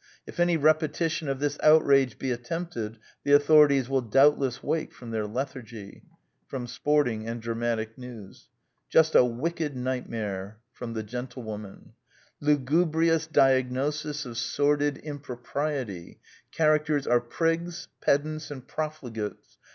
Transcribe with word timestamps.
••.If 0.26 0.40
any 0.40 0.56
repetition 0.56 1.28
of 1.28 1.40
this 1.40 1.58
outrage 1.62 2.18
be 2.18 2.30
attempted, 2.30 2.98
the 3.22 3.32
authorities 3.32 3.90
will 3.90 4.00
doubtless 4.00 4.62
wake 4.62 4.94
from 4.94 5.10
their 5.10 5.26
leth 5.26 5.54
argy." 5.56 6.04
Sporting 6.64 7.28
and 7.28 7.42
Dramatic 7.42 7.98
News." 7.98 8.48
Just 8.88 9.14
a 9.14 9.22
wicked 9.26 9.76
nightmare." 9.76 10.56
The 10.80 11.02
Gentiewoman." 11.02 11.92
Lu 12.40 12.56
gubrious 12.56 13.26
diagnosis 13.30 14.24
of 14.24 14.38
sordid 14.38 14.96
impropriety.... 14.96 16.18
Characters 16.50 17.06
are 17.06 17.20
prigs, 17.20 17.88
pedants, 18.00 18.50
and 18.50 18.66
profligates.• 18.66 19.56